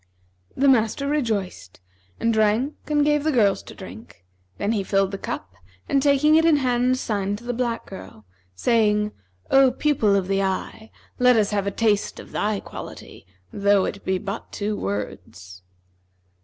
The 0.57 0.67
master 0.67 1.07
rejoiced 1.07 1.79
and 2.19 2.33
drank 2.33 2.73
and 2.87 3.05
gave 3.05 3.23
the 3.23 3.31
girls 3.31 3.61
to 3.61 3.75
drink; 3.75 4.25
then 4.57 4.71
he 4.71 4.83
filled 4.83 5.11
the 5.11 5.19
cup 5.19 5.53
and 5.87 6.01
taking 6.01 6.33
it 6.33 6.43
in 6.43 6.55
hand, 6.57 6.97
signed 6.97 7.37
to 7.37 7.43
the 7.43 7.53
black 7.53 7.85
girl, 7.85 8.25
saying, 8.55 9.11
'O 9.51 9.69
pupil 9.71 10.15
of 10.15 10.27
the 10.27 10.41
eye, 10.41 10.89
let 11.19 11.35
us 11.37 11.51
have 11.51 11.67
a 11.67 11.69
taste 11.69 12.19
of 12.19 12.31
thy 12.31 12.59
quality, 12.59 13.27
though 13.53 13.85
it 13.85 14.03
be 14.03 14.17
but 14.17 14.51
two 14.51 14.75
words.' 14.75 15.61